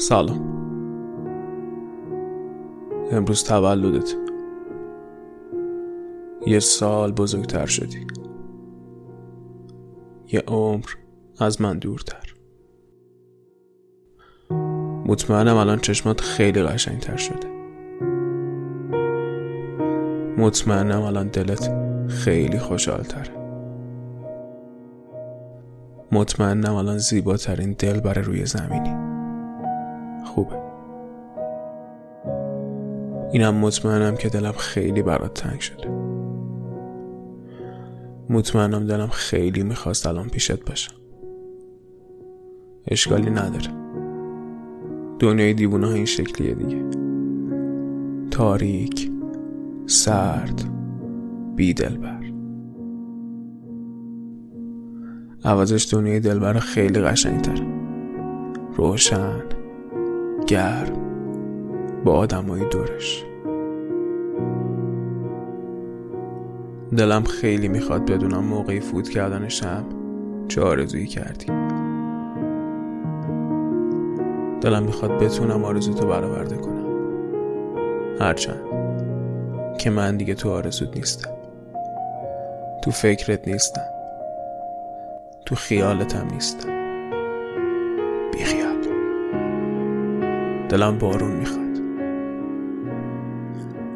[0.00, 0.40] سلام.
[3.12, 4.14] امروز تولدت.
[6.46, 8.06] یه سال بزرگتر شدی.
[10.32, 10.84] یه عمر
[11.38, 12.34] از من دورتر.
[15.06, 17.48] مطمئنم الان چشمات خیلی قشنگتر شده.
[20.38, 21.72] مطمئنم الان دلت
[22.08, 23.38] خیلی خوشحالتره.
[26.12, 28.97] مطمئنم الان زیباترین دل برای روی زمینی.
[30.38, 30.56] خوبه.
[33.32, 35.88] اینم مطمئنم که دلم خیلی برات تنگ شده.
[38.30, 40.94] مطمئنم دلم خیلی می‌خواست الان پیشت باشم.
[42.86, 43.70] اشکالی نداره.
[45.18, 46.84] دنیای دیوونه این شکلیه دیگه.
[48.30, 49.10] تاریک
[49.86, 50.64] سرد
[51.56, 52.18] بیدل بر
[55.44, 57.66] عوضش دنیای دلبر خیلی قشنگتر
[58.76, 59.47] روشن.
[60.48, 60.92] گرم
[62.04, 63.24] با آدمای دورش.
[66.96, 69.84] دلم خیلی می‌خواد بدونم موقعی فوت کردن شب
[70.48, 71.46] چه آرزویی کردی.
[74.60, 76.86] دلم می‌خواد بتونم آرزوتو برآورده کنم.
[78.20, 78.64] هرچند
[79.78, 81.30] که من دیگه تو آرزوت نیستم.
[82.82, 83.88] تو فکرت نیستم.
[85.46, 86.77] تو خیالتم نیستم.
[90.68, 91.68] دلم بارون می‌خواد.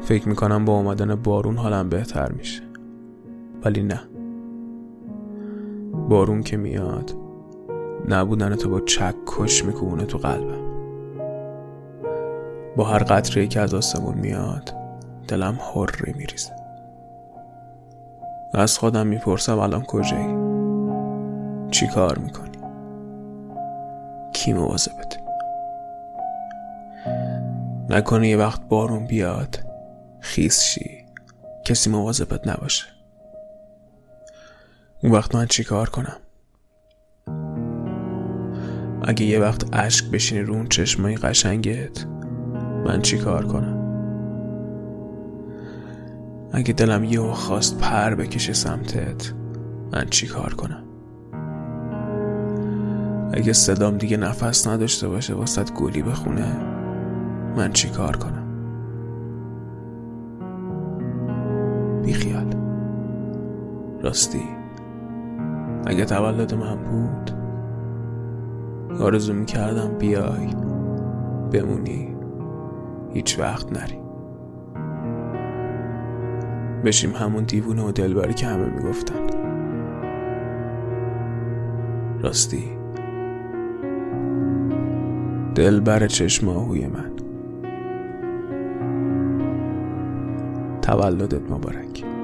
[0.00, 2.62] فکر می‌کنم با اومدن بارون حالم بهتر میشه.
[3.64, 4.00] ولی نه.
[6.08, 7.14] بارون که میاد
[8.08, 10.70] نبودن تو با چکش میکونه تو قلبم.
[12.76, 14.74] با هر قطره که از آسمون میاد
[15.28, 16.52] دلم حری میریزه.
[18.54, 20.36] از خودم می‌پرسم الان کجایی؟
[21.70, 22.50] چی کار می‌کنی؟
[24.32, 25.09] کی مواظبت؟
[27.90, 29.58] نکنه یه وقت بارون بیاد.
[30.20, 31.04] خیس شی.
[31.64, 32.84] کسی مواظبت نباشه.
[35.02, 36.16] اون وقت من چی کار کنم؟
[39.02, 42.06] اگه یه وقت اشک بشینی رو اون چشمای قشنگت
[42.86, 43.80] من چی کار کنم؟
[46.52, 49.32] اگه دلم یه خواست پر بکشه سمتت
[49.92, 50.84] من چی کار کنم؟
[53.32, 56.79] اگه صدام دیگه نفس نداشته باشه واسط گولی بخونه
[57.56, 58.46] من چی کار کنم؟
[62.02, 62.54] بیخیال
[64.02, 64.42] راستی
[65.86, 67.30] اگه تولد من بود
[69.00, 70.48] آرزو می‌کردم بیای
[71.52, 72.16] بمونی.
[73.12, 74.00] هیچ وقت نری.
[76.84, 79.26] بشیم همون دیوونه و دلبری که همه می‌گفتن.
[82.22, 82.64] راستی
[85.54, 87.19] دلبر چشم آهوی من.
[90.90, 92.19] تولدت مبارک.